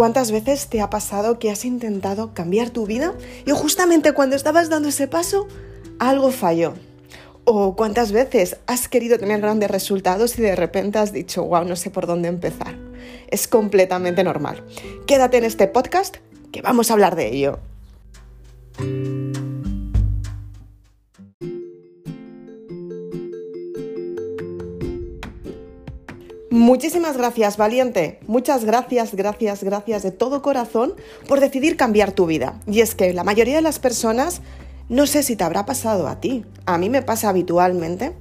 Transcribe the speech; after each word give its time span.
¿Cuántas 0.00 0.32
veces 0.32 0.68
te 0.68 0.80
ha 0.80 0.88
pasado 0.88 1.38
que 1.38 1.50
has 1.50 1.66
intentado 1.66 2.32
cambiar 2.32 2.70
tu 2.70 2.86
vida 2.86 3.12
y 3.44 3.50
justamente 3.50 4.12
cuando 4.12 4.34
estabas 4.34 4.70
dando 4.70 4.88
ese 4.88 5.08
paso, 5.08 5.46
algo 5.98 6.30
falló? 6.30 6.72
¿O 7.44 7.76
cuántas 7.76 8.10
veces 8.10 8.56
has 8.66 8.88
querido 8.88 9.18
tener 9.18 9.42
grandes 9.42 9.70
resultados 9.70 10.38
y 10.38 10.40
de 10.40 10.56
repente 10.56 10.98
has 10.98 11.12
dicho, 11.12 11.44
wow, 11.44 11.66
no 11.66 11.76
sé 11.76 11.90
por 11.90 12.06
dónde 12.06 12.28
empezar? 12.28 12.78
Es 13.28 13.46
completamente 13.46 14.24
normal. 14.24 14.64
Quédate 15.06 15.36
en 15.36 15.44
este 15.44 15.68
podcast 15.68 16.16
que 16.50 16.62
vamos 16.62 16.90
a 16.90 16.94
hablar 16.94 17.14
de 17.14 17.34
ello. 17.36 17.58
Muchísimas 26.50 27.16
gracias, 27.16 27.56
valiente. 27.56 28.18
Muchas 28.26 28.64
gracias, 28.64 29.14
gracias, 29.14 29.62
gracias 29.62 30.02
de 30.02 30.10
todo 30.10 30.42
corazón 30.42 30.94
por 31.28 31.38
decidir 31.38 31.76
cambiar 31.76 32.10
tu 32.10 32.26
vida. 32.26 32.58
Y 32.66 32.80
es 32.80 32.96
que 32.96 33.12
la 33.12 33.22
mayoría 33.22 33.54
de 33.54 33.62
las 33.62 33.78
personas, 33.78 34.42
no 34.88 35.06
sé 35.06 35.22
si 35.22 35.36
te 35.36 35.44
habrá 35.44 35.64
pasado 35.64 36.08
a 36.08 36.20
ti, 36.20 36.44
a 36.66 36.76
mí 36.76 36.90
me 36.90 37.02
pasa 37.02 37.28
habitualmente, 37.28 38.14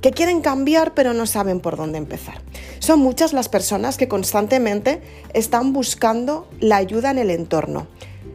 que 0.00 0.10
quieren 0.10 0.40
cambiar 0.40 0.92
pero 0.94 1.14
no 1.14 1.24
saben 1.26 1.60
por 1.60 1.76
dónde 1.76 1.98
empezar. 1.98 2.42
Son 2.80 2.98
muchas 2.98 3.32
las 3.32 3.48
personas 3.48 3.96
que 3.96 4.08
constantemente 4.08 5.00
están 5.32 5.72
buscando 5.72 6.48
la 6.58 6.78
ayuda 6.78 7.12
en 7.12 7.18
el 7.18 7.30
entorno. 7.30 7.86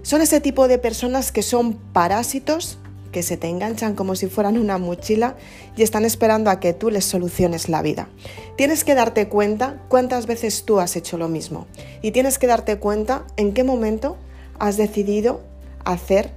Son 0.04 0.22
ese 0.22 0.40
tipo 0.40 0.70
de 0.70 0.78
personas 0.78 1.34
que 1.34 1.44
son 1.44 1.74
parásitos 1.74 2.78
que 3.13 3.23
se 3.23 3.38
te 3.38 3.48
enganchan 3.48 3.95
como 3.95 4.16
si 4.16 4.27
fueran 4.27 4.58
una 4.58 4.77
mochila 4.77 5.38
y 5.77 5.84
están 5.84 6.04
esperando 6.04 6.49
a 6.49 6.59
que 6.59 6.73
tú 6.73 6.90
les 6.90 7.05
soluciones 7.05 7.70
la 7.70 7.81
vida. 7.81 8.09
Tienes 8.58 8.84
que 8.84 8.95
darte 8.95 9.29
cuenta 9.29 9.82
cuántas 9.88 10.26
veces 10.26 10.63
tú 10.65 10.82
has 10.82 10.98
hecho 10.98 11.18
lo 11.18 11.29
mismo 11.29 11.68
y 12.01 12.12
tienes 12.12 12.38
que 12.38 12.48
darte 12.48 12.77
cuenta 12.79 13.26
en 13.38 13.54
qué 13.54 13.63
momento 13.63 14.18
has 14.60 14.76
decidido 14.76 15.41
hacer 15.85 16.32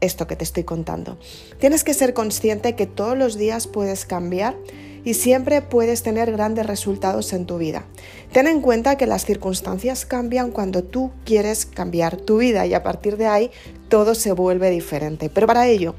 esto 0.00 0.28
que 0.28 0.36
te 0.36 0.44
estoy 0.44 0.62
contando. 0.62 1.18
Tienes 1.58 1.82
que 1.82 1.94
ser 1.94 2.14
consciente 2.14 2.76
que 2.76 2.86
todos 2.86 3.18
los 3.18 3.36
días 3.36 3.66
puedes 3.66 4.04
cambiar 4.04 4.54
y 5.04 5.14
siempre 5.14 5.62
puedes 5.62 6.02
tener 6.02 6.32
grandes 6.32 6.66
resultados 6.66 7.32
en 7.32 7.46
tu 7.46 7.58
vida. 7.58 7.84
Ten 8.32 8.46
en 8.46 8.60
cuenta 8.60 8.96
que 8.96 9.06
las 9.06 9.24
circunstancias 9.24 10.04
cambian 10.06 10.50
cuando 10.50 10.84
tú 10.84 11.10
quieres 11.24 11.66
cambiar 11.66 12.16
tu 12.16 12.38
vida 12.38 12.66
y 12.66 12.74
a 12.74 12.82
partir 12.82 13.16
de 13.16 13.26
ahí 13.26 13.50
todo 13.88 14.14
se 14.14 14.32
vuelve 14.32 14.70
diferente. 14.70 15.30
Pero 15.30 15.46
para 15.46 15.66
ello 15.66 15.94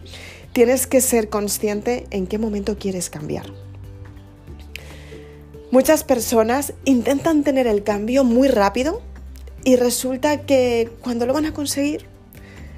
tienes 0.53 0.87
que 0.87 1.01
ser 1.01 1.29
consciente 1.29 2.05
en 2.11 2.27
qué 2.27 2.37
momento 2.37 2.77
quieres 2.77 3.09
cambiar. 3.09 3.45
Muchas 5.71 6.03
personas 6.03 6.73
intentan 6.85 7.43
tener 7.43 7.67
el 7.67 7.83
cambio 7.83 8.23
muy 8.23 8.47
rápido 8.47 9.01
y 9.63 9.75
resulta 9.75 10.41
que 10.45 10.89
cuando 11.01 11.25
lo 11.25 11.33
van 11.33 11.45
a 11.45 11.53
conseguir 11.53 12.07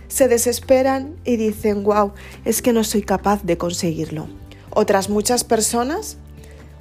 se 0.10 0.28
desesperan 0.28 1.16
y 1.24 1.38
dicen, 1.38 1.84
wow, 1.84 2.12
es 2.44 2.62
que 2.62 2.74
no 2.74 2.84
soy 2.84 3.02
capaz 3.02 3.44
de 3.44 3.58
conseguirlo. 3.58 4.41
Otras 4.74 5.10
muchas 5.10 5.44
personas 5.44 6.18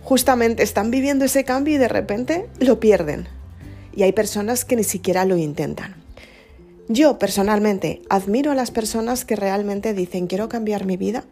justamente 0.02 0.62
están 0.62 0.90
viviendo 0.90 1.24
ese 1.24 1.44
cambio 1.44 1.74
y 1.74 1.78
de 1.78 1.88
repente 1.88 2.48
lo 2.58 2.80
pierden. 2.80 3.28
Y 3.94 4.04
hay 4.04 4.12
personas 4.12 4.64
que 4.64 4.76
ni 4.76 4.84
siquiera 4.84 5.24
lo 5.24 5.36
intentan. 5.36 5.96
Yo 6.88 7.18
personalmente 7.18 8.02
admiro 8.08 8.50
a 8.50 8.54
las 8.54 8.70
personas 8.70 9.24
que 9.24 9.36
realmente 9.36 9.94
dicen 9.94 10.26
quiero 10.26 10.48
cambiar 10.48 10.86
mi 10.86 10.96
vida 10.96 11.24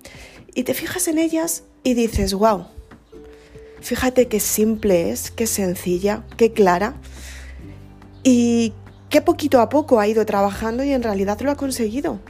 y 0.54 0.64
te 0.64 0.74
fijas 0.74 1.08
en 1.08 1.18
ellas 1.18 1.64
y 1.82 1.94
dices, 1.94 2.34
wow, 2.34 2.66
fíjate 3.80 4.28
qué 4.28 4.40
simple 4.40 5.10
es, 5.10 5.30
qué 5.30 5.46
sencilla, 5.46 6.24
qué 6.36 6.52
clara 6.52 6.94
y 8.22 8.72
qué 9.08 9.20
poquito 9.20 9.60
a 9.60 9.68
poco 9.68 10.00
ha 10.00 10.06
ido 10.06 10.24
trabajando 10.26 10.84
y 10.84 10.92
en 10.92 11.02
realidad 11.02 11.41
lo 11.41 11.50
ha 11.50 11.56
conseguido. 11.56 12.20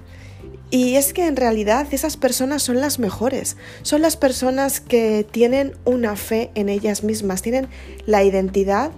Y 0.70 0.96
es 0.96 1.14
que 1.14 1.26
en 1.26 1.36
realidad 1.36 1.86
esas 1.92 2.16
personas 2.16 2.62
son 2.62 2.80
las 2.80 2.98
mejores, 2.98 3.56
son 3.82 4.02
las 4.02 4.16
personas 4.16 4.80
que 4.80 5.26
tienen 5.30 5.74
una 5.86 6.14
fe 6.14 6.50
en 6.54 6.68
ellas 6.68 7.04
mismas, 7.04 7.40
tienen 7.40 7.68
la 8.04 8.22
identidad 8.22 8.90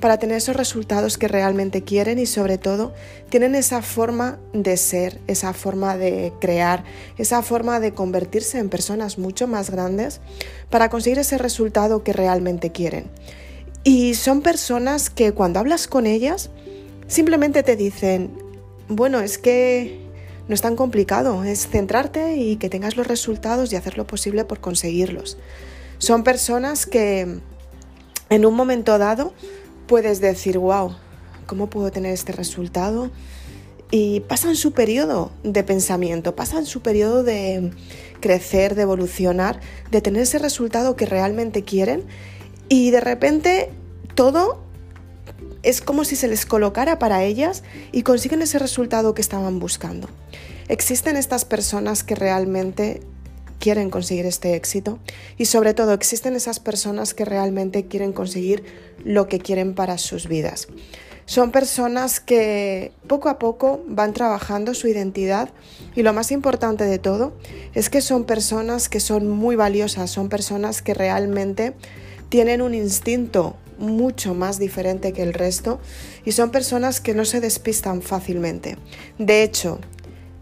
para 0.00 0.18
tener 0.18 0.38
esos 0.38 0.56
resultados 0.56 1.18
que 1.18 1.28
realmente 1.28 1.82
quieren 1.82 2.18
y 2.18 2.24
sobre 2.24 2.56
todo 2.56 2.94
tienen 3.28 3.54
esa 3.54 3.82
forma 3.82 4.38
de 4.54 4.78
ser, 4.78 5.20
esa 5.26 5.52
forma 5.52 5.98
de 5.98 6.32
crear, 6.40 6.84
esa 7.18 7.42
forma 7.42 7.80
de 7.80 7.92
convertirse 7.92 8.58
en 8.58 8.70
personas 8.70 9.18
mucho 9.18 9.46
más 9.46 9.68
grandes 9.68 10.20
para 10.70 10.88
conseguir 10.88 11.18
ese 11.18 11.36
resultado 11.36 12.02
que 12.02 12.14
realmente 12.14 12.72
quieren. 12.72 13.04
Y 13.84 14.14
son 14.14 14.40
personas 14.40 15.10
que 15.10 15.32
cuando 15.32 15.60
hablas 15.60 15.86
con 15.86 16.06
ellas 16.06 16.48
simplemente 17.06 17.62
te 17.62 17.76
dicen, 17.76 18.30
bueno, 18.88 19.20
es 19.20 19.36
que 19.36 19.99
no 20.50 20.54
es 20.54 20.62
tan 20.62 20.74
complicado, 20.74 21.44
es 21.44 21.68
centrarte 21.68 22.34
y 22.34 22.56
que 22.56 22.68
tengas 22.68 22.96
los 22.96 23.06
resultados 23.06 23.72
y 23.72 23.76
hacer 23.76 23.96
lo 23.96 24.04
posible 24.04 24.44
por 24.44 24.58
conseguirlos. 24.58 25.38
Son 25.98 26.24
personas 26.24 26.86
que 26.86 27.38
en 28.30 28.44
un 28.44 28.54
momento 28.54 28.98
dado 28.98 29.32
puedes 29.86 30.20
decir, 30.20 30.58
wow, 30.58 30.96
¿cómo 31.46 31.70
puedo 31.70 31.92
tener 31.92 32.12
este 32.12 32.32
resultado? 32.32 33.12
Y 33.92 34.20
pasan 34.22 34.56
su 34.56 34.72
periodo 34.72 35.30
de 35.44 35.62
pensamiento, 35.62 36.34
pasan 36.34 36.66
su 36.66 36.82
periodo 36.82 37.22
de 37.22 37.70
crecer, 38.18 38.74
de 38.74 38.82
evolucionar, 38.82 39.60
de 39.92 40.00
tener 40.00 40.22
ese 40.22 40.40
resultado 40.40 40.96
que 40.96 41.06
realmente 41.06 41.62
quieren 41.62 42.02
y 42.68 42.90
de 42.90 43.00
repente 43.00 43.70
todo 44.16 44.64
es 45.62 45.80
como 45.80 46.04
si 46.04 46.16
se 46.16 46.28
les 46.28 46.46
colocara 46.46 46.98
para 46.98 47.22
ellas 47.24 47.62
y 47.92 48.02
consiguen 48.02 48.42
ese 48.42 48.58
resultado 48.58 49.14
que 49.14 49.22
estaban 49.22 49.58
buscando. 49.58 50.08
Existen 50.68 51.16
estas 51.16 51.44
personas 51.44 52.04
que 52.04 52.14
realmente 52.14 53.00
quieren 53.58 53.90
conseguir 53.90 54.26
este 54.26 54.54
éxito 54.54 54.98
y 55.36 55.44
sobre 55.44 55.74
todo 55.74 55.92
existen 55.92 56.34
esas 56.34 56.58
personas 56.58 57.14
que 57.14 57.24
realmente 57.24 57.86
quieren 57.86 58.12
conseguir 58.12 58.64
lo 59.04 59.28
que 59.28 59.38
quieren 59.38 59.74
para 59.74 59.98
sus 59.98 60.26
vidas. 60.26 60.68
Son 61.26 61.52
personas 61.52 62.18
que 62.18 62.90
poco 63.06 63.28
a 63.28 63.38
poco 63.38 63.84
van 63.86 64.14
trabajando 64.14 64.74
su 64.74 64.88
identidad 64.88 65.50
y 65.94 66.02
lo 66.02 66.12
más 66.12 66.32
importante 66.32 66.84
de 66.84 66.98
todo 66.98 67.34
es 67.72 67.88
que 67.88 68.00
son 68.00 68.24
personas 68.24 68.88
que 68.88 68.98
son 68.98 69.28
muy 69.28 69.54
valiosas, 69.54 70.10
son 70.10 70.28
personas 70.28 70.82
que 70.82 70.92
realmente 70.92 71.74
tienen 72.30 72.62
un 72.62 72.74
instinto 72.74 73.54
mucho 73.80 74.34
más 74.34 74.58
diferente 74.58 75.12
que 75.12 75.22
el 75.22 75.34
resto 75.34 75.80
y 76.24 76.32
son 76.32 76.50
personas 76.50 77.00
que 77.00 77.14
no 77.14 77.24
se 77.24 77.40
despistan 77.40 78.02
fácilmente. 78.02 78.76
De 79.18 79.42
hecho, 79.42 79.80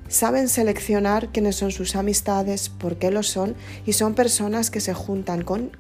saben 0.09 0.49
seleccionar 0.49 1.31
quiénes 1.33 1.57
son 1.57 1.71
sus 1.71 1.97
amistades, 1.97 2.69
por 2.69 2.97
qué 2.97 3.11
lo 3.11 3.23
son 3.23 3.55
y 3.87 3.95
son 3.95 4.15
personas 4.15 4.71
que 4.71 4.81
se 4.81 4.93
juntan 4.93 5.43
con 5.43 5.71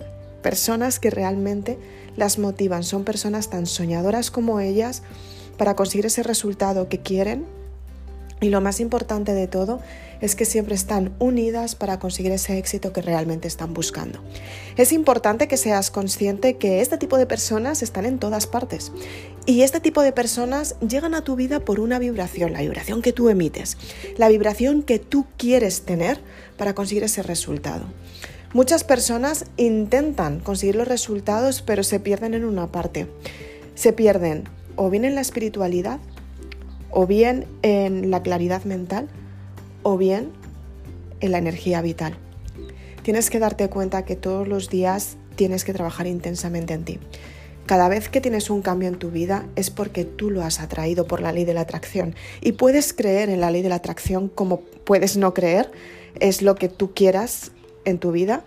personas 0.43 1.01
que 1.01 1.11
realmente 1.11 1.79
las 2.17 2.39
motivan, 2.39 2.85
son 2.85 3.05
personas 3.05 3.51
tan 3.51 3.67
soñadoras 3.67 4.31
como 4.31 4.61
ellas 4.61 5.03
para 5.57 5.75
conseguir 5.77 6.07
ese 6.07 6.23
resultado 6.23 6.89
que 6.89 7.01
quieren 7.01 7.45
y 8.41 8.51
lo 8.51 8.61
más 8.61 8.81
importante 8.81 9.35
de 9.35 9.49
todo 9.49 9.81
es 10.21 10.35
que 10.35 10.45
siempre 10.45 10.75
están 10.75 11.15
unidas 11.19 11.75
para 11.75 11.99
conseguir 11.99 12.33
ese 12.33 12.59
éxito 12.59 12.93
que 12.93 13.03
realmente 13.03 13.49
están 13.49 13.75
buscando. 13.75 14.21
Es 14.77 14.93
importante 14.93 15.49
que 15.49 15.57
seas 15.57 15.91
consciente 15.91 16.57
que 16.57 16.81
este 16.81 16.99
tipo 16.99 17.19
de 17.19 17.27
personas 17.27 17.83
están 17.83 18.05
en 18.05 18.19
todas 18.19 18.47
partes 18.47 18.93
y 19.47 19.63
este 19.63 19.81
tipo 19.81 20.03
de 20.03 20.13
personas 20.13 20.77
llegan 20.81 21.15
a 21.15 21.23
tu 21.23 21.37
vida 21.37 21.61
por 21.61 21.81
una 21.81 21.99
vibración, 21.99 22.53
la 22.53 22.61
vibración 22.61 23.03
que 23.03 23.13
tú 23.13 23.29
emites, 23.29 23.77
la 24.17 24.29
vibración 24.29 24.83
que 24.83 24.99
tú 24.99 25.27
quieres 25.37 25.83
tener 25.83 26.21
para 26.57 26.75
conseguir 26.75 27.05
ese 27.05 27.23
resultado. 27.23 27.87
Muchas 28.55 28.83
personas 28.83 29.45
intentan 29.57 30.41
conseguir 30.41 30.77
los 30.77 30.89
resultados 30.89 31.63
pero 31.63 31.83
se 31.83 32.01
pierden 32.01 32.35
en 32.35 32.45
una 32.45 32.73
parte. 32.73 33.07
Se 33.75 33.93
pierden 33.93 34.49
o 34.75 34.91
bien 34.91 35.05
en 35.05 35.15
la 35.15 35.21
espiritualidad 35.21 36.01
o 36.91 37.07
bien 37.07 37.47
en 37.63 38.11
la 38.11 38.23
claridad 38.23 38.65
mental 38.65 39.09
o 39.83 39.97
bien 39.97 40.31
en 41.21 41.33
la 41.33 41.39
energía 41.39 41.83
vital. 41.83 42.17
Tienes 43.03 43.31
que 43.31 43.39
darte 43.39 43.69
cuenta 43.69 44.05
que 44.05 44.17
todos 44.17 44.47
los 44.47 44.69
días 44.69 45.17
tienes 45.37 45.65
que 45.65 45.73
trabajar 45.73 46.07
intensamente 46.07 46.75
en 46.75 46.85
ti. 46.85 46.99
Cada 47.67 47.89
vez 47.89 48.09
que 48.09 48.21
tienes 48.21 48.49
un 48.49 48.63
cambio 48.63 48.89
en 48.89 48.99
tu 48.99 49.11
vida 49.11 49.47
es 49.55 49.71
porque 49.71 50.05
tú 50.05 50.31
lo 50.31 50.43
has 50.43 50.59
atraído 50.59 51.07
por 51.07 51.21
la 51.21 51.33
ley 51.33 51.45
de 51.45 51.55
la 51.55 51.61
atracción. 51.61 52.15
Y 52.41 52.53
puedes 52.53 52.95
creer 52.95 53.29
en 53.29 53.41
la 53.41 53.51
ley 53.51 53.63
de 53.63 53.69
la 53.69 53.75
atracción 53.75 54.29
como 54.29 54.61
puedes 54.61 55.17
no 55.19 55.35
creer, 55.35 55.71
es 56.19 56.41
lo 56.41 56.55
que 56.55 56.69
tú 56.69 56.95
quieras 56.95 57.53
en 57.85 57.99
tu 57.99 58.11
vida, 58.11 58.45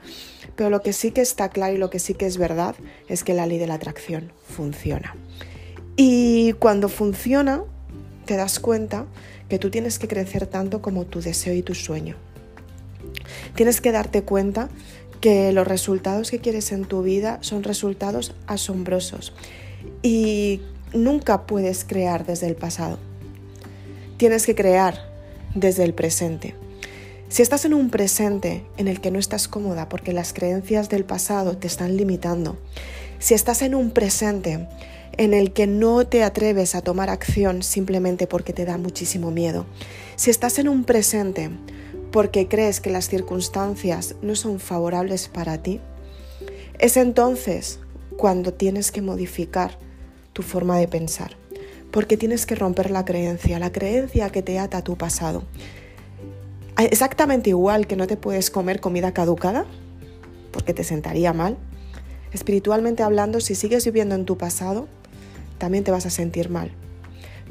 pero 0.56 0.70
lo 0.70 0.82
que 0.82 0.92
sí 0.92 1.12
que 1.12 1.22
está 1.22 1.50
claro 1.50 1.76
y 1.76 1.78
lo 1.78 1.90
que 1.90 2.00
sí 2.00 2.14
que 2.16 2.26
es 2.26 2.38
verdad 2.38 2.76
es 3.08 3.24
que 3.24 3.34
la 3.34 3.46
ley 3.46 3.60
de 3.60 3.68
la 3.68 3.76
atracción 3.76 4.32
funciona. 4.48 5.16
Y 5.96 6.54
cuando 6.54 6.90
funciona, 6.90 7.64
te 8.26 8.36
das 8.36 8.60
cuenta 8.60 9.06
que 9.50 9.60
tú 9.60 9.70
tienes 9.70 10.00
que 10.00 10.08
crecer 10.08 10.48
tanto 10.48 10.82
como 10.82 11.06
tu 11.06 11.22
deseo 11.22 11.54
y 11.54 11.62
tu 11.62 11.76
sueño. 11.76 12.16
Tienes 13.56 13.82
que 13.82 13.92
darte 13.92 14.24
cuenta 14.24 14.70
que 15.20 15.52
los 15.52 15.68
resultados 15.68 16.32
que 16.32 16.40
quieres 16.40 16.72
en 16.72 16.86
tu 16.86 17.04
vida 17.04 17.38
son 17.42 17.64
resultados 17.64 18.34
asombrosos. 18.48 19.34
Y 20.02 20.62
nunca 20.94 21.46
puedes 21.46 21.86
crear 21.86 22.26
desde 22.26 22.48
el 22.48 22.56
pasado. 22.56 22.98
Tienes 24.18 24.46
que 24.46 24.56
crear 24.56 25.12
desde 25.56 25.84
el 25.84 25.94
presente. 25.94 26.56
Si 27.30 27.42
estás 27.42 27.64
en 27.66 27.74
un 27.74 27.90
presente 27.90 28.66
en 28.78 28.88
el 28.88 29.00
que 29.00 29.12
no 29.12 29.20
estás 29.20 29.48
cómoda 29.48 29.88
porque 29.88 30.12
las 30.12 30.34
creencias 30.34 30.90
del 30.90 31.06
pasado 31.06 31.58
te 31.58 31.68
están 31.68 31.96
limitando, 31.96 32.58
si 33.20 33.36
estás 33.36 33.62
en 33.62 33.76
un 33.76 33.92
presente 33.92 34.68
en 35.18 35.34
el 35.34 35.54
que 35.54 35.68
no 35.68 36.06
te 36.08 36.24
atreves 36.24 36.76
a 36.76 36.82
tomar 36.82 37.10
acción 37.10 37.64
simplemente 37.64 38.28
porque 38.28 38.54
te 38.54 38.66
da 38.66 38.78
muchísimo 38.78 39.32
miedo, 39.32 39.66
si 40.16 40.30
estás 40.30 40.60
en 40.60 40.70
un 40.70 40.84
presente 40.84 41.50
porque 42.12 42.48
crees 42.48 42.82
que 42.82 42.90
las 42.90 43.08
circunstancias 43.08 44.16
no 44.22 44.36
son 44.36 44.60
favorables 44.60 45.28
para 45.30 45.62
ti, 45.64 45.80
es 46.80 46.98
entonces 46.98 47.80
cuando 48.18 48.54
tienes 48.54 48.92
que 48.92 49.02
modificar 49.02 49.78
tu 50.34 50.44
forma 50.44 50.78
de 50.78 50.88
pensar, 50.88 51.38
porque 51.92 52.18
tienes 52.18 52.46
que 52.46 52.56
romper 52.56 52.92
la 52.92 53.06
creencia, 53.06 53.60
la 53.60 53.72
creencia 53.72 54.30
que 54.30 54.42
te 54.42 54.60
ata 54.60 54.78
a 54.78 54.84
tu 54.84 54.98
pasado. 54.98 55.44
Exactamente 56.78 57.50
igual 57.50 57.86
que 57.88 57.96
no 57.96 58.08
te 58.08 58.18
puedes 58.18 58.50
comer 58.50 58.80
comida 58.80 59.14
caducada, 59.14 59.66
porque 60.52 60.74
te 60.74 60.84
sentaría 60.84 61.34
mal. 61.34 61.58
Espiritualmente 62.34 63.04
hablando, 63.04 63.40
si 63.40 63.56
sigues 63.56 63.86
viviendo 63.86 64.16
en 64.16 64.26
tu 64.26 64.38
pasado, 64.38 64.88
también 65.62 65.84
te 65.84 65.92
vas 65.92 66.08
a 66.08 66.10
sentir 66.10 66.50
mal, 66.50 66.72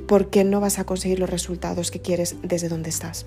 porque 0.09 0.43
no 0.43 0.61
vas 0.61 0.81
a 0.81 0.85
conseguir 0.85 1.21
los 1.21 1.31
resultados 1.31 1.93
que 1.93 2.01
quieres 2.01 2.35
desde 2.43 2.69
donde 2.69 2.91
estás. 2.91 3.25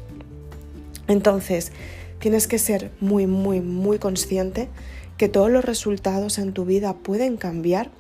Entonces, 1.08 1.72
tienes 2.20 2.48
que 2.48 2.60
ser 2.60 2.92
muy, 3.00 3.26
muy, 3.26 3.62
muy 3.62 3.98
consciente 3.98 4.68
que 5.18 5.30
todos 5.30 5.50
los 5.50 5.64
resultados 5.64 6.38
en 6.38 6.52
tu 6.52 6.66
vida 6.66 6.96
pueden 6.96 7.38
cambiar 7.38 7.92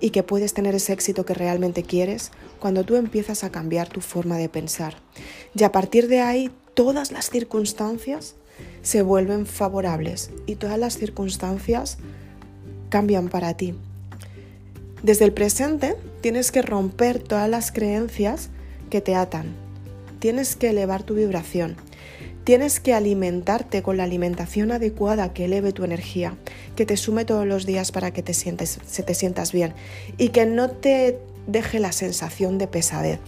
y 0.00 0.08
que 0.08 0.22
puedes 0.22 0.54
tener 0.54 0.74
ese 0.74 0.94
éxito 0.94 1.26
que 1.26 1.34
realmente 1.34 1.82
quieres 1.82 2.30
cuando 2.60 2.82
tú 2.82 2.96
empiezas 2.96 3.44
a 3.44 3.50
cambiar 3.50 3.90
tu 3.90 4.00
forma 4.00 4.38
de 4.38 4.48
pensar. 4.48 4.94
Y 5.54 5.64
a 5.64 5.70
partir 5.70 6.08
de 6.08 6.22
ahí, 6.22 6.50
todas 6.72 7.12
las 7.12 7.28
circunstancias 7.28 8.36
se 8.80 9.02
vuelven 9.02 9.44
favorables 9.44 10.30
y 10.46 10.54
todas 10.54 10.78
las 10.78 10.96
circunstancias 10.96 11.98
cambian 12.88 13.28
para 13.28 13.54
ti. 13.54 13.74
Desde 15.02 15.24
el 15.24 15.32
presente 15.32 15.96
tienes 16.20 16.52
que 16.52 16.62
romper 16.62 17.18
todas 17.18 17.50
las 17.50 17.72
creencias 17.72 18.50
que 18.88 19.00
te 19.00 19.16
atan. 19.16 19.52
Tienes 20.20 20.54
que 20.54 20.70
elevar 20.70 21.02
tu 21.02 21.14
vibración. 21.14 21.76
Tienes 22.44 22.78
que 22.78 22.94
alimentarte 22.94 23.82
con 23.82 23.96
la 23.96 24.04
alimentación 24.04 24.70
adecuada 24.70 25.32
que 25.32 25.46
eleve 25.46 25.72
tu 25.72 25.82
energía, 25.82 26.36
que 26.76 26.86
te 26.86 26.96
sume 26.96 27.24
todos 27.24 27.46
los 27.46 27.66
días 27.66 27.90
para 27.90 28.12
que 28.12 28.22
te 28.22 28.32
sientes, 28.32 28.78
se 28.86 29.02
te 29.02 29.14
sientas 29.14 29.52
bien 29.52 29.74
y 30.18 30.28
que 30.28 30.46
no 30.46 30.70
te 30.70 31.18
deje 31.48 31.80
la 31.80 31.90
sensación 31.90 32.58
de 32.58 32.68
pesadez. 32.68 33.18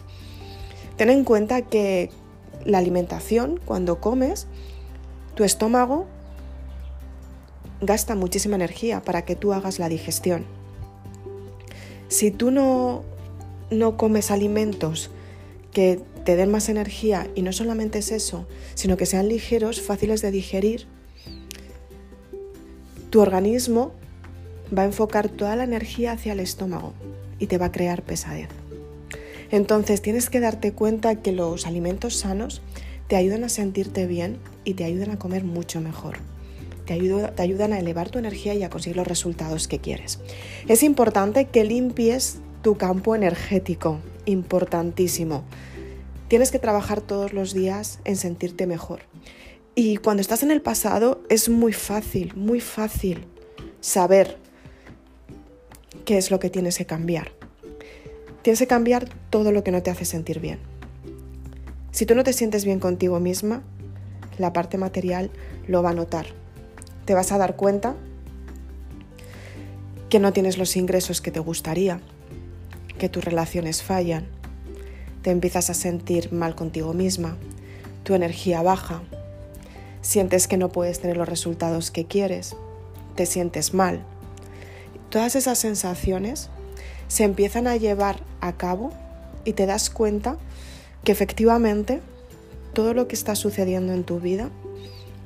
Ten 0.97 1.11
en 1.11 1.25
cuenta 1.25 1.63
que 1.63 2.11
la 2.65 2.79
alimentación, 2.79 3.61
cuando 3.65 4.01
comes, 4.01 4.47
tu 5.35 5.43
estómago 5.43 6.07
gasta 7.81 8.15
muchísima 8.15 8.55
energía 8.55 9.03
para 9.03 9.23
que 9.23 9.35
tú 9.35 9.53
hagas 9.53 9.81
la 9.81 9.89
digestión. 9.89 10.45
Si 12.15 12.31
tú 12.31 12.53
no, 12.53 13.03
no 13.73 13.97
comes 13.97 14.31
alimentos 14.31 15.11
que 15.73 16.01
te 16.25 16.37
den 16.37 16.49
más 16.49 16.69
energía 16.69 17.27
y 17.35 17.43
no 17.43 17.53
solamente 17.53 17.99
es 17.99 18.13
eso, 18.13 18.47
sino 18.77 18.97
que 18.97 19.05
sean 19.05 19.29
ligeros, 19.29 19.81
fáciles 19.81 20.23
de 20.23 20.31
digerir, 20.31 20.87
tu 23.11 23.21
organismo 23.21 23.95
va 24.73 24.83
a 24.83 24.85
enfocar 24.85 25.29
toda 25.29 25.57
la 25.57 25.65
energía 25.65 26.13
hacia 26.13 26.35
el 26.35 26.39
estómago 26.39 26.93
y 27.41 27.49
te 27.49 27.59
va 27.59 27.67
a 27.67 27.73
crear 27.73 28.03
pesadez. 28.03 28.49
Entonces 29.51 30.01
tienes 30.01 30.31
que 30.31 30.39
darte 30.39 30.73
cuenta 30.73 31.21
que 31.21 31.33
los 31.33 31.67
alimentos 31.67 32.15
sanos 32.15 32.63
te 33.09 33.17
ayudan 33.17 33.43
a 33.43 33.49
sentirte 33.49 34.07
bien 34.07 34.39
y 34.63 34.75
te 34.75 34.85
ayudan 34.85 35.11
a 35.11 35.19
comer 35.19 35.43
mucho 35.43 35.81
mejor 35.81 36.19
te, 36.85 36.93
ayudan 37.43 37.73
a 37.73 37.79
elevar 37.79 38.11
tu 38.11 38.19
energía 38.19 38.55
y 38.55 38.63
a 38.63 38.71
conseguir 38.71 38.97
los 38.97 39.07
resultados 39.07 39.69
que 39.69 39.79
quieres. 39.79 40.21
Es 40.69 40.83
importante 40.83 41.47
que 41.47 41.65
limpies 41.65 42.39
tu 42.63 42.77
campo 42.77 43.15
energético, 43.15 44.01
importantísimo. 44.27 45.45
Tienes 46.29 46.51
que 46.51 46.59
trabajar 46.59 47.01
todos 47.01 47.33
los 47.33 47.53
días 47.53 48.01
en 48.05 48.17
sentirte 48.17 48.67
mejor. 48.67 49.01
Y 49.75 49.97
cuando 49.97 50.21
estás 50.21 50.43
en 50.43 50.51
el 50.51 50.63
pasado 50.63 51.23
es 51.29 51.49
muy 51.49 51.73
fácil, 51.73 52.33
muy 52.37 52.61
fácil 52.61 53.27
saber 53.81 54.39
qué 56.05 56.17
es 56.17 56.31
lo 56.31 56.39
que 56.39 56.51
tienes 56.51 56.79
que 56.79 56.87
cambiar. 56.87 57.33
Tienes 58.43 58.59
que 58.59 58.67
cambiar 58.67 59.09
todo 59.31 59.53
lo 59.53 59.65
que 59.65 59.73
no 59.73 59.83
te 59.83 59.91
hace 59.91 60.05
sentir 60.05 60.39
bien. 60.39 60.59
Si 61.91 62.07
tú 62.07 62.15
no 62.15 62.25
te 62.25 62.33
sientes 62.33 62.65
bien 62.65 62.79
contigo 62.79 63.21
misma, 63.21 63.63
la 64.39 64.53
parte 64.53 64.79
material 64.79 65.31
lo 65.67 65.83
va 65.83 65.91
a 65.91 65.95
notar 65.95 66.44
te 67.05 67.15
vas 67.15 67.33
a 67.33 67.39
dar 67.39 67.57
cuenta 67.57 67.95
que 70.09 70.19
no 70.19 70.33
tienes 70.33 70.59
los 70.59 70.77
ingresos 70.77 71.21
que 71.21 71.31
te 71.31 71.41
gustaría, 71.41 72.01
que 72.99 73.09
tus 73.09 73.25
relaciones 73.25 73.83
fallan, 73.83 74.27
te 75.23 75.31
empiezas 75.31 75.71
a 75.71 75.75
sentir 75.75 76.33
mal 76.33 76.55
contigo 76.55 76.93
misma, 76.93 77.37
tu 78.05 78.15
energía 78.15 78.63
baja, 78.63 79.03
sientes 80.03 80.47
que 80.47 80.57
no 80.57 80.69
puedes 80.69 81.01
tener 81.01 81.17
los 81.17 81.29
resultados 81.29 81.91
que 81.91 82.05
quieres, 82.05 82.57
te 83.17 83.27
sientes 83.27 83.75
mal. 83.75 84.05
Todas 85.11 85.35
esas 85.35 85.59
sensaciones 85.59 86.51
se 87.09 87.25
empiezan 87.25 87.67
a 87.67 87.77
llevar 87.77 88.23
a 88.41 88.53
cabo 88.53 88.91
y 89.45 89.55
te 89.55 89.67
das 89.67 89.91
cuenta 89.91 90.37
que 91.05 91.13
efectivamente 91.13 92.01
todo 92.73 92.95
lo 92.95 93.09
que 93.09 93.15
está 93.15 93.35
sucediendo 93.35 93.93
en 93.93 94.05
tu 94.05 94.21
vida 94.21 94.51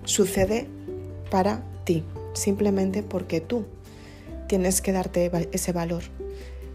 sucede 0.04 0.68
para 1.30 1.62
ti, 1.84 2.04
simplemente 2.34 3.02
porque 3.02 3.40
tú 3.40 3.64
tienes 4.48 4.80
que 4.80 4.92
darte 4.92 5.30
ese 5.52 5.72
valor. 5.72 6.02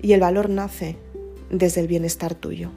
Y 0.01 0.13
el 0.13 0.19
valor 0.19 0.49
nace 0.49 0.97
desde 1.49 1.81
el 1.81 1.87
bienestar 1.87 2.35
tuyo. 2.35 2.69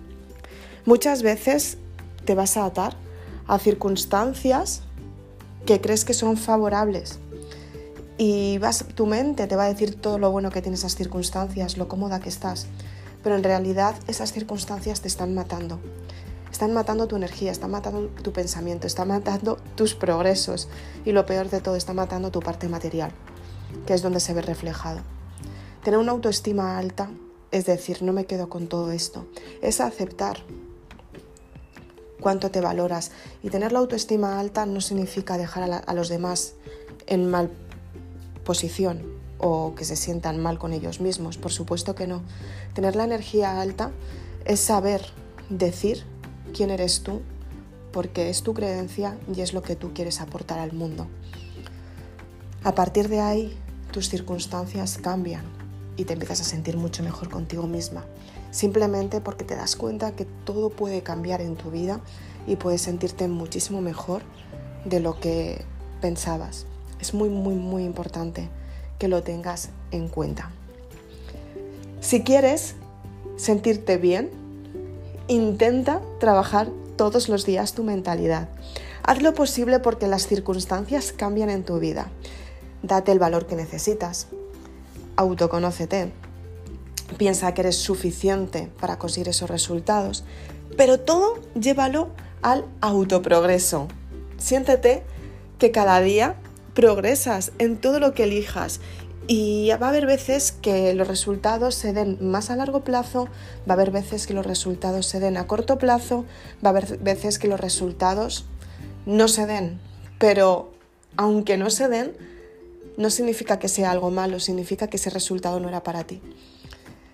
Muchas 0.84 1.23
veces 1.23 1.78
te 2.25 2.34
vas 2.34 2.56
a 2.56 2.64
atar 2.64 2.96
a 3.46 3.58
circunstancias 3.58 4.82
que 5.64 5.81
crees 5.81 6.05
que 6.05 6.14
son 6.14 6.37
favorables 6.37 7.19
y 8.19 8.58
vas, 8.58 8.84
tu 8.94 9.06
mente 9.06 9.46
te 9.46 9.56
va 9.56 9.64
a 9.64 9.68
decir 9.68 9.95
todo 10.00 10.18
lo 10.18 10.30
bueno 10.30 10.50
que 10.50 10.62
tienen 10.62 10.78
esas 10.78 10.95
circunstancias, 10.95 11.76
lo 11.76 11.88
cómoda 11.88 12.21
que 12.21 12.28
estás, 12.28 12.66
pero 13.23 13.37
en 13.37 13.45
realidad 13.45 13.95
esas 14.06 14.33
circunstancias 14.33 15.00
te 15.00 15.09
están 15.09 15.35
matando. 15.35 15.80
Están 16.56 16.72
matando 16.72 17.06
tu 17.06 17.16
energía, 17.16 17.52
están 17.52 17.70
matando 17.70 18.08
tu 18.22 18.32
pensamiento, 18.32 18.86
están 18.86 19.08
matando 19.08 19.58
tus 19.75 19.94
progresos 19.94 20.70
y 21.04 21.12
lo 21.12 21.26
peor 21.26 21.50
de 21.50 21.60
todo, 21.60 21.76
están 21.76 21.96
matando 21.96 22.30
tu 22.30 22.40
parte 22.40 22.66
material, 22.66 23.12
que 23.84 23.92
es 23.92 24.00
donde 24.00 24.20
se 24.20 24.32
ve 24.32 24.40
reflejado. 24.40 25.00
Tener 25.84 26.00
una 26.00 26.12
autoestima 26.12 26.78
alta 26.78 27.10
es 27.50 27.66
decir, 27.66 28.02
no 28.02 28.14
me 28.14 28.25
quedo 28.25 28.48
con 28.48 28.68
todo 28.68 28.90
esto, 28.90 29.26
es 29.60 29.82
aceptar 29.82 30.38
cuánto 32.20 32.50
te 32.50 32.62
valoras 32.62 33.10
y 33.42 33.50
tener 33.50 33.72
la 33.72 33.80
autoestima 33.80 34.40
alta 34.40 34.64
no 34.64 34.80
significa 34.80 35.36
dejar 35.36 35.70
a, 35.70 35.76
a 35.76 35.92
los 35.92 36.08
demás 36.08 36.54
en 37.06 37.30
mal 37.30 37.50
posición 38.44 39.02
o 39.36 39.75
que 39.75 39.84
se 39.84 39.94
sientan 39.94 40.40
mal 40.40 40.58
con 40.58 40.72
ellos 40.72 41.02
mismos, 41.02 41.36
por 41.36 41.52
supuesto 41.52 41.94
que 41.94 42.06
no. 42.06 42.22
Tener 42.72 42.96
la 42.96 43.04
energía 43.04 43.60
alta 43.60 43.90
es 44.46 44.60
saber 44.60 45.02
decir 45.50 46.15
quién 46.56 46.70
eres 46.70 47.02
tú, 47.02 47.20
porque 47.92 48.30
es 48.30 48.42
tu 48.42 48.54
creencia 48.54 49.18
y 49.34 49.42
es 49.42 49.52
lo 49.52 49.62
que 49.62 49.76
tú 49.76 49.92
quieres 49.92 50.22
aportar 50.22 50.58
al 50.58 50.72
mundo. 50.72 51.06
A 52.64 52.75
partir 52.75 53.08
de 53.08 53.20
ahí, 53.20 53.56
tus 53.92 54.08
circunstancias 54.08 54.98
cambian 55.00 55.44
y 55.98 56.04
te 56.04 56.14
empiezas 56.14 56.40
a 56.40 56.44
sentir 56.44 56.78
mucho 56.78 57.02
mejor 57.02 57.28
contigo 57.28 57.66
misma, 57.66 58.04
simplemente 58.50 59.20
porque 59.20 59.44
te 59.44 59.54
das 59.54 59.76
cuenta 59.76 60.12
que 60.12 60.25
todo 60.25 60.70
puede 60.70 61.02
cambiar 61.02 61.42
en 61.42 61.56
tu 61.56 61.70
vida 61.70 62.00
y 62.46 62.56
puedes 62.56 62.80
sentirte 62.80 63.28
muchísimo 63.28 63.82
mejor 63.82 64.22
de 64.86 65.00
lo 65.00 65.20
que 65.20 65.62
pensabas. 66.00 66.64
Es 67.00 67.12
muy, 67.12 67.28
muy, 67.28 67.54
muy 67.54 67.84
importante 67.84 68.48
que 68.98 69.08
lo 69.08 69.22
tengas 69.22 69.68
en 69.90 70.08
cuenta. 70.08 70.50
Si 72.00 72.22
quieres 72.22 72.76
sentirte 73.36 73.98
bien, 73.98 74.45
Intenta 75.28 76.00
trabajar 76.21 76.68
todos 76.97 77.28
los 77.28 77.45
días 77.45 77.75
tu 77.75 77.83
mentalidad. 77.83 78.49
Haz 79.02 79.23
lo 79.23 79.35
posible 79.35 79.80
porque 79.80 80.06
las 80.06 80.28
circunstancias 80.28 81.12
cambian 81.12 81.50
en 81.50 81.64
tu 81.64 81.80
vida. 81.80 82.09
Date 82.83 83.11
el 83.11 83.18
valor 83.18 83.47
que 83.47 83.56
necesitas. 83.56 84.28
Autoconócete. 85.16 86.12
Piensa 87.18 87.54
que 87.54 87.62
eres 87.62 87.76
suficiente 87.76 88.71
para 88.80 88.99
conseguir 88.99 89.28
esos 89.28 89.50
resultados. 89.50 90.23
Pero 90.76 91.00
todo 91.00 91.40
llévalo 91.54 92.09
al 92.42 92.64
autoprogreso. 92.80 93.88
Siéntete 94.38 95.02
que 95.59 95.73
cada 95.73 96.00
día 96.00 96.37
progresas 96.75 97.50
en 97.59 97.78
todo 97.78 97.99
lo 97.99 98.12
que 98.12 98.25
elijas 98.25 98.80
Y 99.28 99.71
va 99.71 99.87
a 99.87 99.88
haber 99.88 100.06
veces 100.06 100.52
que 100.52 100.95
los 100.95 101.09
resultados 101.09 101.75
se 101.75 101.92
den 101.92 102.18
más 102.21 102.50
a 102.50 102.56
largo 102.56 102.85
plazo, 102.85 103.25
va 103.68 103.71
a 103.71 103.73
haber 103.73 103.90
veces 103.90 104.26
que 104.26 104.35
los 104.35 104.47
resultados 104.47 105.06
se 105.06 105.18
den 105.18 105.37
a 105.37 105.49
corto 105.49 105.78
plazo, 105.78 106.25
va 106.64 106.68
a 106.68 106.71
haber 106.71 106.99
veces 106.99 107.40
que 107.40 107.49
los 107.49 107.59
resultados 107.59 108.45
no 109.04 109.26
se 109.26 109.47
den. 109.47 109.80
Pero 110.21 110.73
aunque 111.16 111.56
no 111.56 111.71
se 111.71 111.88
den, 111.88 112.16
no 112.97 113.11
significa 113.11 113.59
que 113.59 113.68
sea 113.68 113.90
algo 113.90 114.11
malo, 114.12 114.38
significa 114.38 114.87
que 114.87 114.97
ese 114.97 115.11
resultado 115.11 115.59
no 115.59 115.68
era 115.68 115.83
para 115.83 116.04
ti. 116.04 116.23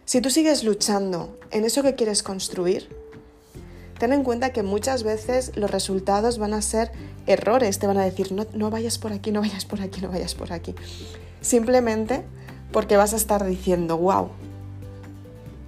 Si 0.05 0.21
tú 0.21 0.29
sigues 0.29 0.65
luchando 0.65 1.39
en 1.51 1.65
eso 1.65 1.83
que 1.83 1.95
quieres 1.95 2.23
construir, 2.23 2.95
ten 3.99 4.13
en 4.13 4.23
cuenta 4.23 4.53
que 4.53 4.63
muchas 4.63 5.03
veces 5.03 5.53
los 5.57 5.71
resultados 5.71 6.37
van 6.37 6.53
a 6.53 6.61
ser 6.61 6.93
errores, 7.27 7.79
te 7.79 7.87
van 7.87 7.97
a 7.97 8.05
decir, 8.05 8.33
no, 8.33 8.47
no 8.53 8.69
vayas 8.69 8.99
por 8.99 9.13
aquí, 9.13 9.31
no 9.31 9.41
vayas 9.41 9.65
por 9.65 9.81
aquí, 9.81 10.03
no 10.03 10.11
vayas 10.11 10.35
por 10.35 10.53
aquí 10.53 10.75
simplemente 11.43 12.25
porque 12.73 12.97
vas 12.97 13.13
a 13.13 13.17
estar 13.17 13.45
diciendo, 13.45 13.99
wow, 13.99 14.31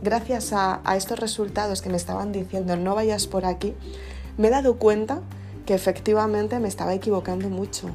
gracias 0.02 0.52
a, 0.52 0.81
estos 0.97 1.19
resultados 1.19 1.83
que 1.83 1.90
me 1.90 1.97
estaban 1.97 2.33
diciendo, 2.33 2.76
no 2.76 2.95
vayas 2.95 3.26
por 3.26 3.45
aquí, 3.45 3.75
me 4.38 4.49
he 4.49 4.50
dado 4.50 4.78
cuenta 4.78 5.21
que 5.66 5.75
efectivamente 5.75 6.59
me 6.61 6.69
estaba 6.69 6.95
equivocando 6.95 7.49
mucho. 7.49 7.88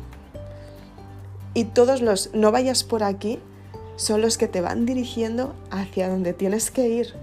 Y 1.53 1.65
todos 1.65 2.01
los 2.01 2.33
no 2.33 2.51
vayas 2.51 2.83
por 2.83 3.03
aquí 3.03 3.39
son 3.95 4.21
los 4.21 4.37
que 4.37 4.47
te 4.47 4.61
van 4.61 4.85
dirigiendo 4.85 5.55
hacia 5.71 6.09
donde 6.09 6.33
tienes 6.33 6.71
que 6.71 6.87
ir. 6.87 7.15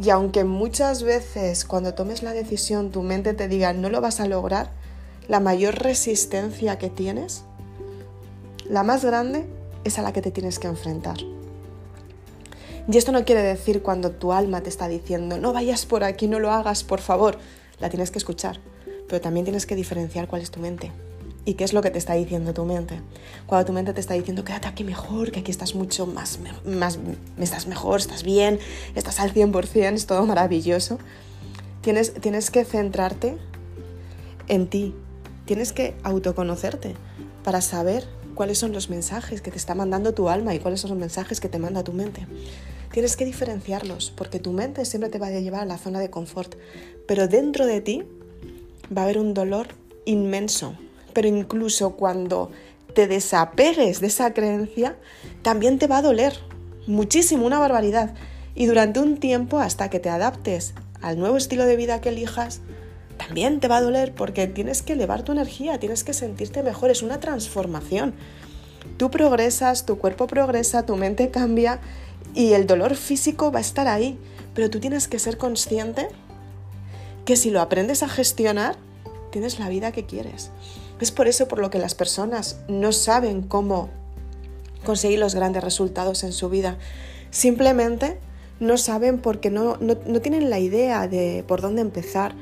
Y 0.00 0.10
aunque 0.10 0.44
muchas 0.44 1.02
veces 1.02 1.64
cuando 1.64 1.94
tomes 1.94 2.22
la 2.22 2.32
decisión 2.32 2.90
tu 2.90 3.02
mente 3.02 3.34
te 3.34 3.46
diga 3.46 3.72
no 3.72 3.90
lo 3.90 4.00
vas 4.00 4.20
a 4.20 4.26
lograr, 4.26 4.70
la 5.28 5.38
mayor 5.38 5.76
resistencia 5.82 6.78
que 6.78 6.88
tienes, 6.88 7.44
la 8.68 8.82
más 8.82 9.04
grande, 9.04 9.46
es 9.84 9.98
a 9.98 10.02
la 10.02 10.12
que 10.12 10.22
te 10.22 10.30
tienes 10.30 10.58
que 10.58 10.68
enfrentar. 10.68 11.18
Y 12.90 12.96
esto 12.96 13.12
no 13.12 13.24
quiere 13.24 13.42
decir 13.42 13.82
cuando 13.82 14.10
tu 14.10 14.32
alma 14.32 14.62
te 14.62 14.68
está 14.68 14.88
diciendo, 14.88 15.38
no 15.38 15.52
vayas 15.52 15.86
por 15.86 16.02
aquí, 16.04 16.26
no 16.26 16.40
lo 16.40 16.50
hagas, 16.50 16.82
por 16.82 17.00
favor. 17.00 17.38
La 17.78 17.90
tienes 17.90 18.10
que 18.10 18.18
escuchar, 18.18 18.60
pero 19.08 19.20
también 19.20 19.44
tienes 19.44 19.66
que 19.66 19.76
diferenciar 19.76 20.26
cuál 20.26 20.42
es 20.42 20.50
tu 20.50 20.60
mente 20.60 20.90
y 21.44 21.54
qué 21.54 21.64
es 21.64 21.72
lo 21.72 21.82
que 21.82 21.90
te 21.90 21.98
está 21.98 22.14
diciendo 22.14 22.54
tu 22.54 22.64
mente. 22.64 23.00
Cuando 23.46 23.66
tu 23.66 23.72
mente 23.72 23.92
te 23.92 24.00
está 24.00 24.14
diciendo, 24.14 24.44
quédate 24.44 24.68
aquí 24.68 24.84
mejor, 24.84 25.30
que 25.30 25.40
aquí 25.40 25.50
estás 25.50 25.74
mucho 25.74 26.06
más, 26.06 26.38
más 26.64 26.98
estás 27.38 27.66
mejor, 27.66 28.00
estás 28.00 28.22
bien, 28.22 28.58
estás 28.94 29.20
al 29.20 29.32
100%, 29.32 29.94
es 29.94 30.06
todo 30.06 30.24
maravilloso. 30.26 30.98
Tienes, 31.80 32.14
tienes 32.14 32.50
que 32.50 32.64
centrarte 32.64 33.36
en 34.48 34.68
ti, 34.68 34.94
tienes 35.44 35.72
que 35.72 35.94
autoconocerte 36.04 36.94
para 37.42 37.60
saber 37.60 38.06
cuáles 38.34 38.58
son 38.58 38.72
los 38.72 38.90
mensajes 38.90 39.40
que 39.40 39.50
te 39.50 39.56
está 39.56 39.74
mandando 39.74 40.14
tu 40.14 40.28
alma 40.28 40.54
y 40.54 40.58
cuáles 40.58 40.80
son 40.80 40.90
los 40.90 40.98
mensajes 40.98 41.40
que 41.40 41.48
te 41.48 41.58
manda 41.58 41.84
tu 41.84 41.92
mente. 41.92 42.26
Tienes 42.92 43.16
que 43.16 43.24
diferenciarlos 43.24 44.12
porque 44.16 44.38
tu 44.38 44.52
mente 44.52 44.84
siempre 44.84 45.10
te 45.10 45.18
va 45.18 45.28
a 45.28 45.30
llevar 45.30 45.62
a 45.62 45.66
la 45.66 45.78
zona 45.78 46.00
de 46.00 46.10
confort, 46.10 46.54
pero 47.06 47.28
dentro 47.28 47.66
de 47.66 47.80
ti 47.80 48.04
va 48.96 49.02
a 49.02 49.04
haber 49.04 49.18
un 49.18 49.34
dolor 49.34 49.68
inmenso. 50.04 50.76
Pero 51.12 51.28
incluso 51.28 51.96
cuando 51.96 52.50
te 52.94 53.06
desapegues 53.06 54.00
de 54.00 54.06
esa 54.08 54.34
creencia, 54.34 54.96
también 55.42 55.78
te 55.78 55.86
va 55.86 55.98
a 55.98 56.02
doler 56.02 56.34
muchísimo, 56.86 57.46
una 57.46 57.58
barbaridad. 57.58 58.14
Y 58.54 58.66
durante 58.66 59.00
un 59.00 59.18
tiempo, 59.18 59.58
hasta 59.58 59.88
que 59.88 60.00
te 60.00 60.10
adaptes 60.10 60.74
al 61.00 61.18
nuevo 61.18 61.36
estilo 61.36 61.64
de 61.64 61.76
vida 61.76 62.00
que 62.00 62.10
elijas, 62.10 62.60
también 63.16 63.60
te 63.60 63.68
va 63.68 63.78
a 63.78 63.82
doler 63.82 64.14
porque 64.14 64.46
tienes 64.46 64.82
que 64.82 64.94
elevar 64.94 65.22
tu 65.22 65.32
energía, 65.32 65.78
tienes 65.78 66.04
que 66.04 66.12
sentirte 66.12 66.62
mejor, 66.62 66.90
es 66.90 67.02
una 67.02 67.20
transformación. 67.20 68.14
Tú 68.96 69.10
progresas, 69.10 69.86
tu 69.86 69.98
cuerpo 69.98 70.26
progresa, 70.26 70.84
tu 70.84 70.96
mente 70.96 71.30
cambia 71.30 71.80
y 72.34 72.52
el 72.52 72.66
dolor 72.66 72.96
físico 72.96 73.52
va 73.52 73.58
a 73.58 73.62
estar 73.62 73.88
ahí, 73.88 74.18
pero 74.54 74.70
tú 74.70 74.80
tienes 74.80 75.08
que 75.08 75.18
ser 75.18 75.38
consciente 75.38 76.08
que 77.24 77.36
si 77.36 77.50
lo 77.50 77.60
aprendes 77.60 78.02
a 78.02 78.08
gestionar, 78.08 78.76
tienes 79.30 79.58
la 79.58 79.68
vida 79.68 79.92
que 79.92 80.04
quieres. 80.04 80.50
Es 81.00 81.10
por 81.10 81.28
eso 81.28 81.48
por 81.48 81.58
lo 81.58 81.70
que 81.70 81.78
las 81.78 81.94
personas 81.94 82.58
no 82.68 82.92
saben 82.92 83.42
cómo 83.42 83.88
conseguir 84.84 85.18
los 85.18 85.34
grandes 85.34 85.62
resultados 85.62 86.24
en 86.24 86.32
su 86.32 86.48
vida. 86.48 86.76
Simplemente 87.30 88.18
no 88.60 88.76
saben 88.76 89.18
porque 89.18 89.50
no, 89.50 89.76
no, 89.78 89.96
no 90.06 90.20
tienen 90.20 90.50
la 90.50 90.58
idea 90.58 91.08
de 91.08 91.44
por 91.46 91.60
dónde 91.60 91.80
empezar 91.82 92.34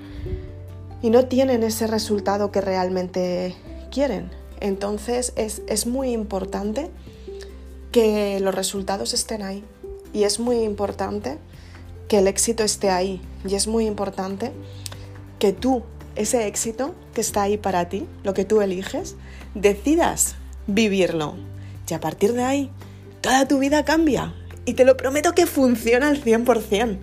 y 1.02 1.11
no 1.11 1.26
tienen 1.26 1.62
ese 1.62 1.87
resultado 1.87 2.50
que 2.50 2.61
realmente 2.61 3.54
quieren. 3.90 4.30
Entonces 4.61 5.33
es, 5.37 5.87
muy 5.87 6.12
importante 6.12 6.90
que 7.92 8.38
los 8.40 8.54
resultados 8.54 9.14
estén 9.14 9.42
ahí 9.42 9.64
y 10.12 10.25
es 10.25 10.38
muy 10.38 10.59
importante 10.62 11.38
que 12.09 12.19
el 12.19 12.26
éxito 12.26 12.62
esté 12.62 12.90
ahí 12.90 13.21
y 13.49 13.54
es 13.54 13.66
muy 13.66 13.87
importante 13.87 14.52
que 15.38 15.52
tú, 15.52 15.83
ese 16.16 16.47
éxito 16.47 16.95
que 17.14 17.23
está 17.23 17.42
ahí 17.42 17.57
para 17.57 17.88
ti, 17.88 18.07
lo 18.23 18.35
que 18.35 18.45
tú 18.45 18.61
eliges, 18.61 19.16
decidas 19.54 20.37
vivirlo. 20.66 21.37
Y 21.88 21.95
a 21.95 22.00
partir 22.00 22.35
de 22.35 22.45
ahí, 22.45 22.71
toda 23.21 23.49
tu 23.49 23.59
vida 23.59 23.85
cambia. 23.85 24.35
Y 24.64 24.75
te 24.75 24.85
lo 24.85 24.97
prometo 24.97 25.35
que 25.35 25.47
funciona 25.47 26.09
al 26.09 26.23
100%. 26.23 26.99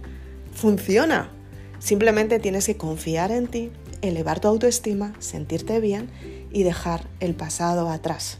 Funciona. 0.54 1.32
Simplemente 1.80 2.40
tienes 2.40 2.66
que 2.66 2.78
confiar 2.78 3.32
en 3.32 3.48
ti, 3.48 3.72
elevar 4.02 4.40
tu 4.40 4.48
autoestima, 4.48 5.14
sentirte 5.20 5.80
bien 5.80 6.10
y 6.52 6.64
dejar 6.64 7.08
el 7.20 7.36
pasado 7.36 7.90
atrás. 7.90 8.40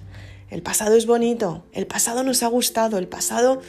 El 0.50 0.62
pasado 0.62 0.96
es 0.96 1.06
bonito, 1.06 1.66
el 1.74 1.88
pasado 1.88 2.24
nos 2.24 2.44
ha 2.44 2.48
gustado, 2.48 2.98
el 2.98 3.08
pasado 3.08 3.62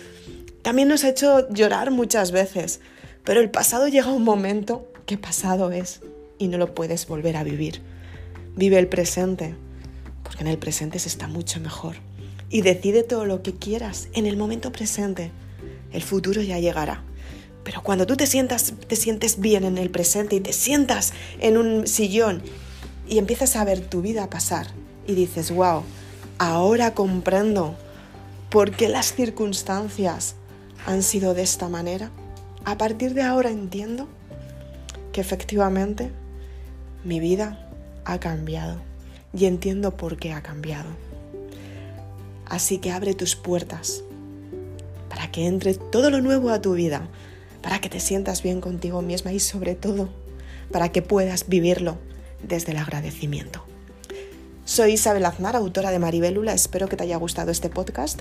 también 0.62 0.88
nos 0.88 1.04
ha 1.04 1.08
hecho 1.08 1.48
llorar 1.50 1.90
muchas 1.90 2.30
veces, 2.30 2.80
pero 3.24 3.40
el 3.40 3.50
pasado 3.50 3.88
llega 3.88 4.12
un 4.12 4.24
momento 4.24 4.86
que 5.06 5.18
pasado 5.18 5.72
es 5.72 6.00
y 6.38 6.48
no 6.48 6.58
lo 6.58 6.74
puedes 6.74 7.06
volver 7.06 7.36
a 7.36 7.44
vivir. 7.44 7.82
Vive 8.54 8.78
el 8.78 8.88
presente, 8.88 9.54
porque 10.22 10.42
en 10.42 10.48
el 10.48 10.58
presente 10.58 10.98
se 10.98 11.08
está 11.08 11.26
mucho 11.26 11.60
mejor. 11.60 11.96
Y 12.50 12.62
decide 12.62 13.02
todo 13.02 13.24
lo 13.24 13.42
que 13.42 13.54
quieras 13.54 14.08
en 14.14 14.26
el 14.26 14.36
momento 14.36 14.72
presente. 14.72 15.30
El 15.92 16.02
futuro 16.02 16.42
ya 16.42 16.58
llegará. 16.58 17.02
Pero 17.68 17.82
cuando 17.82 18.06
tú 18.06 18.16
te 18.16 18.26
sientas, 18.26 18.72
te 18.86 18.96
sientes 18.96 19.40
bien 19.40 19.62
en 19.62 19.76
el 19.76 19.90
presente 19.90 20.36
y 20.36 20.40
te 20.40 20.54
sientas 20.54 21.12
en 21.38 21.58
un 21.58 21.86
sillón 21.86 22.40
y 23.06 23.18
empiezas 23.18 23.56
a 23.56 23.64
ver 23.64 23.80
tu 23.80 24.00
vida 24.00 24.30
pasar 24.30 24.68
y 25.06 25.14
dices, 25.14 25.50
wow, 25.50 25.82
ahora 26.38 26.94
comprendo 26.94 27.76
por 28.48 28.70
qué 28.70 28.88
las 28.88 29.12
circunstancias 29.12 30.34
han 30.86 31.02
sido 31.02 31.34
de 31.34 31.42
esta 31.42 31.68
manera. 31.68 32.10
A 32.64 32.78
partir 32.78 33.12
de 33.12 33.20
ahora 33.20 33.50
entiendo 33.50 34.08
que 35.12 35.20
efectivamente 35.20 36.10
mi 37.04 37.20
vida 37.20 37.68
ha 38.06 38.18
cambiado 38.18 38.80
y 39.34 39.44
entiendo 39.44 39.94
por 39.94 40.16
qué 40.16 40.32
ha 40.32 40.42
cambiado. 40.42 40.88
Así 42.46 42.78
que 42.78 42.92
abre 42.92 43.12
tus 43.12 43.36
puertas 43.36 44.04
para 45.10 45.30
que 45.30 45.46
entre 45.46 45.74
todo 45.74 46.08
lo 46.08 46.22
nuevo 46.22 46.48
a 46.48 46.62
tu 46.62 46.72
vida, 46.72 47.10
para 47.62 47.80
que 47.80 47.88
te 47.88 48.00
sientas 48.00 48.42
bien 48.42 48.60
contigo 48.60 49.02
misma 49.02 49.32
y 49.32 49.40
sobre 49.40 49.74
todo 49.74 50.08
para 50.70 50.90
que 50.90 51.02
puedas 51.02 51.48
vivirlo 51.48 51.98
desde 52.42 52.72
el 52.72 52.78
agradecimiento. 52.78 53.64
Soy 54.64 54.92
Isabel 54.92 55.24
Aznar, 55.24 55.56
autora 55.56 55.90
de 55.90 55.98
Maribelula. 55.98 56.52
Espero 56.52 56.88
que 56.88 56.96
te 56.96 57.04
haya 57.04 57.16
gustado 57.16 57.50
este 57.50 57.70
podcast. 57.70 58.20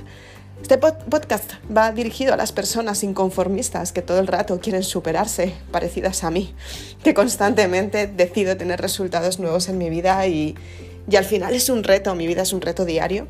Este 0.61 0.77
podcast 0.77 1.51
va 1.75 1.91
dirigido 1.91 2.33
a 2.33 2.37
las 2.37 2.51
personas 2.51 3.03
inconformistas 3.03 3.91
que 3.91 4.01
todo 4.01 4.19
el 4.19 4.27
rato 4.27 4.59
quieren 4.59 4.83
superarse, 4.83 5.53
parecidas 5.71 6.23
a 6.23 6.31
mí, 6.31 6.55
que 7.03 7.13
constantemente 7.13 8.07
decido 8.07 8.57
tener 8.57 8.81
resultados 8.81 9.39
nuevos 9.39 9.69
en 9.69 9.77
mi 9.77 9.89
vida 9.89 10.25
y, 10.25 10.55
y 11.09 11.15
al 11.15 11.25
final 11.25 11.53
es 11.53 11.69
un 11.69 11.83
reto, 11.83 12.15
mi 12.15 12.25
vida 12.25 12.41
es 12.41 12.53
un 12.53 12.61
reto 12.61 12.85
diario, 12.85 13.27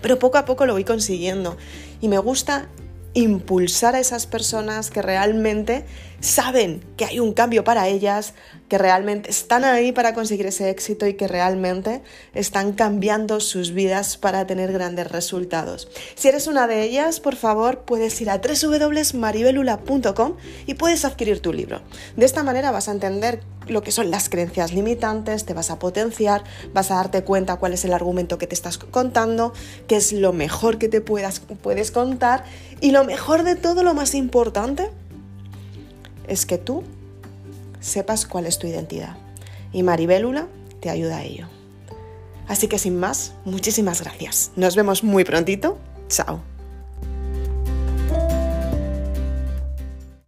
pero 0.00 0.18
poco 0.18 0.38
a 0.38 0.44
poco 0.44 0.66
lo 0.66 0.72
voy 0.72 0.84
consiguiendo 0.84 1.58
y 2.00 2.08
me 2.08 2.18
gusta 2.18 2.68
impulsar 3.14 3.94
a 3.94 4.00
esas 4.00 4.26
personas 4.26 4.90
que 4.90 5.02
realmente 5.02 5.84
saben 6.20 6.84
que 6.96 7.04
hay 7.04 7.20
un 7.20 7.32
cambio 7.32 7.64
para 7.64 7.88
ellas, 7.88 8.34
que 8.70 8.78
realmente 8.78 9.28
están 9.28 9.64
ahí 9.64 9.90
para 9.90 10.14
conseguir 10.14 10.46
ese 10.46 10.70
éxito 10.70 11.08
y 11.08 11.14
que 11.14 11.26
realmente 11.26 12.02
están 12.34 12.72
cambiando 12.72 13.40
sus 13.40 13.72
vidas 13.72 14.16
para 14.16 14.46
tener 14.46 14.72
grandes 14.72 15.10
resultados. 15.10 15.88
Si 16.14 16.28
eres 16.28 16.46
una 16.46 16.68
de 16.68 16.84
ellas, 16.84 17.18
por 17.18 17.34
favor, 17.34 17.80
puedes 17.80 18.18
ir 18.20 18.30
a 18.30 18.38
www.maribelula.com 18.38 20.36
y 20.66 20.74
puedes 20.74 21.04
adquirir 21.04 21.40
tu 21.40 21.52
libro. 21.52 21.82
De 22.16 22.24
esta 22.24 22.44
manera 22.44 22.70
vas 22.70 22.88
a 22.88 22.92
entender 22.92 23.40
lo 23.66 23.82
que 23.82 23.90
son 23.90 24.12
las 24.12 24.28
creencias 24.28 24.72
limitantes, 24.72 25.44
te 25.44 25.52
vas 25.52 25.70
a 25.70 25.80
potenciar, 25.80 26.44
vas 26.72 26.92
a 26.92 26.94
darte 26.94 27.24
cuenta 27.24 27.56
cuál 27.56 27.72
es 27.72 27.84
el 27.84 27.92
argumento 27.92 28.38
que 28.38 28.46
te 28.46 28.54
estás 28.54 28.78
contando, 28.78 29.52
qué 29.88 29.96
es 29.96 30.12
lo 30.12 30.32
mejor 30.32 30.78
que 30.78 30.88
te 30.88 31.00
puedes 31.00 31.90
contar 31.90 32.44
y 32.80 32.92
lo 32.92 33.02
mejor 33.02 33.42
de 33.42 33.56
todo, 33.56 33.82
lo 33.82 33.94
más 33.94 34.14
importante, 34.14 34.92
es 36.28 36.46
que 36.46 36.56
tú 36.56 36.84
sepas 37.80 38.26
cuál 38.26 38.46
es 38.46 38.58
tu 38.58 38.66
identidad. 38.66 39.16
Y 39.72 39.82
Maribélula 39.82 40.46
te 40.80 40.90
ayuda 40.90 41.18
a 41.18 41.24
ello. 41.24 41.48
Así 42.48 42.68
que 42.68 42.78
sin 42.78 42.98
más, 42.98 43.34
muchísimas 43.44 44.00
gracias. 44.02 44.52
Nos 44.56 44.76
vemos 44.76 45.04
muy 45.04 45.24
prontito 45.24 45.78
Chao. 46.10 46.49